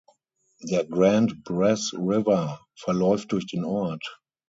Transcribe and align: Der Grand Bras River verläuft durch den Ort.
Der 0.63 0.83
Grand 0.83 1.43
Bras 1.43 1.93
River 1.95 2.65
verläuft 2.75 3.33
durch 3.33 3.45
den 3.45 3.63
Ort. 3.63 4.19